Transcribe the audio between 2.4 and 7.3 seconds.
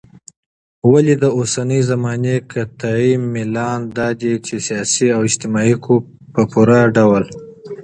قطعي ميلان دادى چې سياسي او اجتماعي حقوق په پوره ډول